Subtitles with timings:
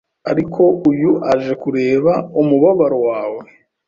[0.31, 2.11] Ariko uyu aje kureba
[2.41, 3.41] umubabaro wawe